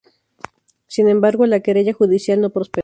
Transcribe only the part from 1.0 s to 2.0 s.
embargo, la querella